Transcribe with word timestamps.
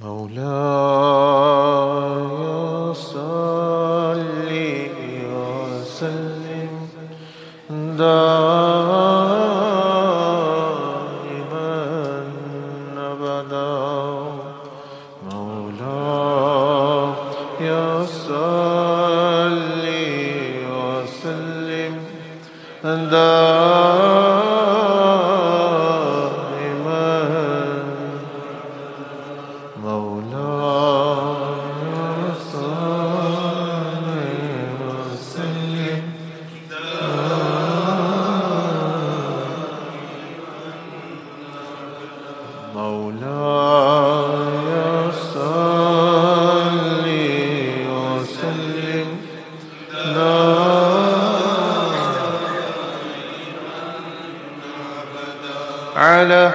Mawla 0.00 0.69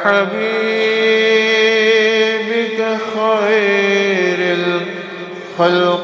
حبيبك 0.06 0.40
خير 3.14 4.40
الخلق. 5.60 5.95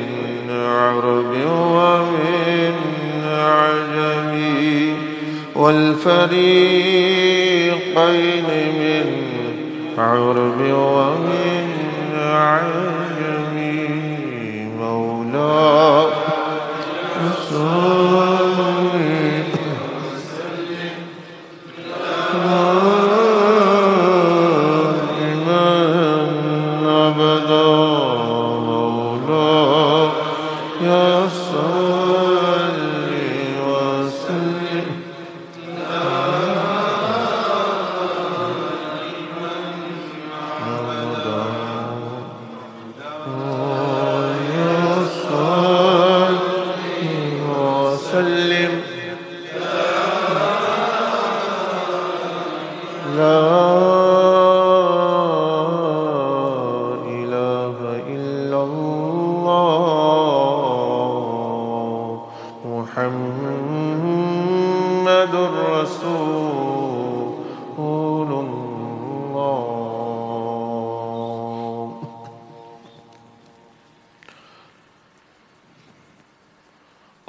عرب 0.51 1.33
ومن 1.75 2.75
عجم 3.25 4.31
والفريقين 5.55 6.39
من 8.79 9.07
عرب 9.97 10.59
ومن 10.61 11.58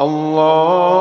Allah. 0.00 0.99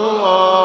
الله 0.04 0.63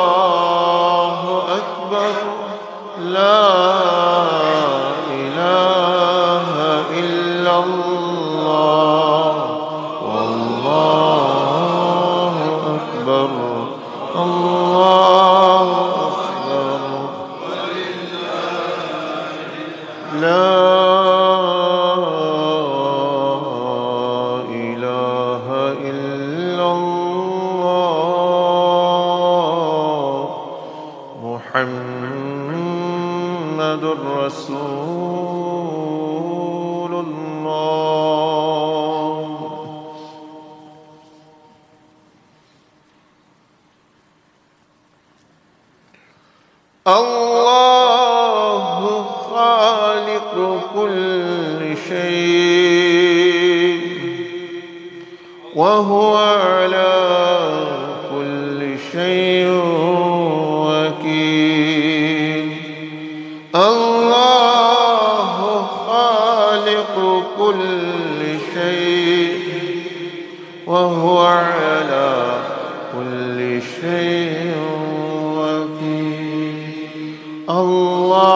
الله 77.50 78.29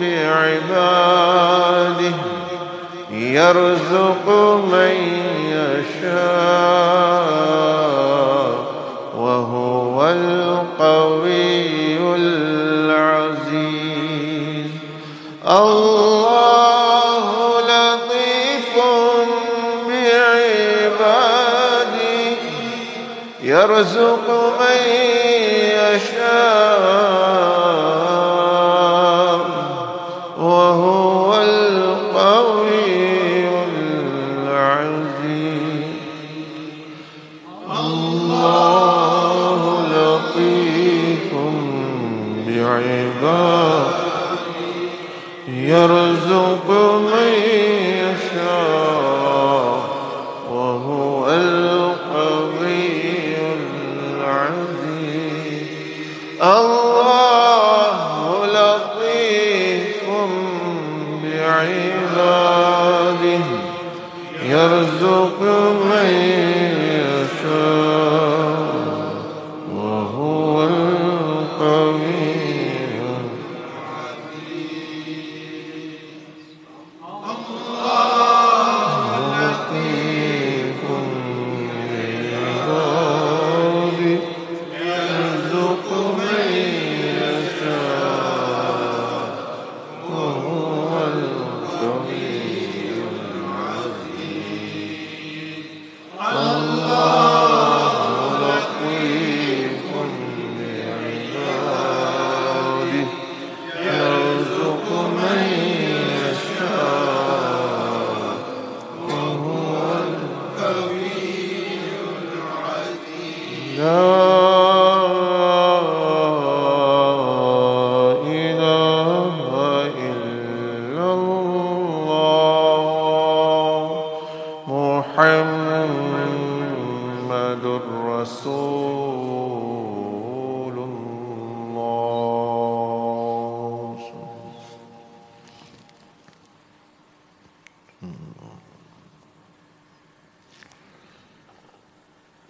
بعباده 0.00 1.38
يرزق 3.10 4.26
من 4.72 4.96
يشاء 5.52 6.18
وهو 9.18 9.96
القوي 10.08 11.98
العزيز. 12.16 13.78
الله 15.48 17.24
لطيف 17.60 18.74
بعباده 19.88 21.38
يرزق 23.42 24.47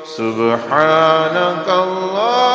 سبحانك 0.05 1.67
اللهم 1.69 2.48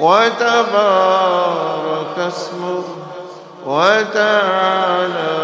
وتبارك 0.00 1.48
اسمه 2.18 2.82
وتعالى 3.66 5.38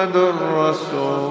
محمد 0.00 0.16
رسول 0.16 1.29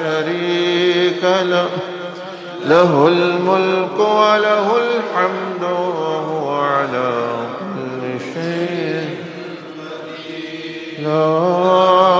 شريك 0.00 1.24
له. 1.24 1.68
له 2.64 3.08
الملك 3.08 3.98
وله 3.98 4.76
الحمد 4.76 5.62
وهو 5.62 6.60
على 6.60 7.12
كل 7.60 8.20
شيء 8.34 9.16
قدير. 11.04 12.13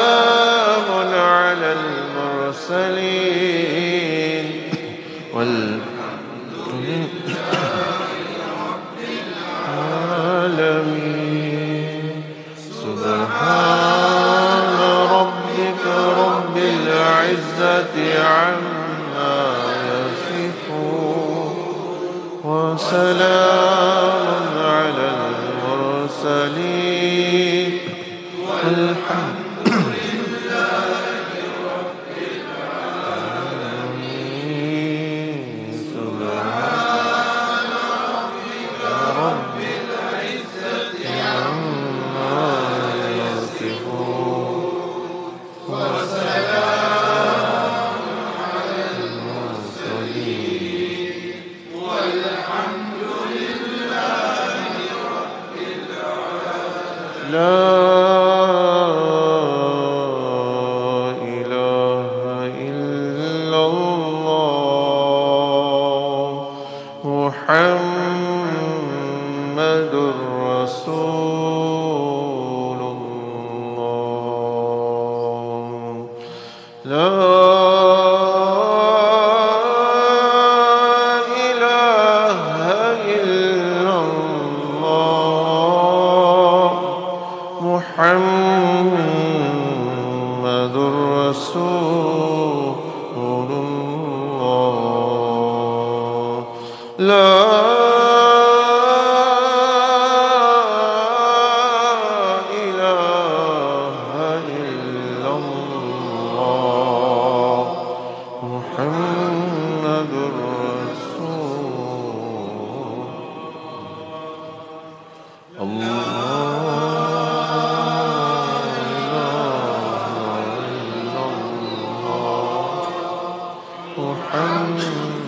Oh. 124.33 125.20